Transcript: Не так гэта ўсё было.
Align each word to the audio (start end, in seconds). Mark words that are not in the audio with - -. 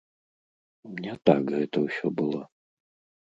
Не 1.05 1.13
так 1.29 1.43
гэта 1.55 1.77
ўсё 1.85 2.07
было. 2.21 2.41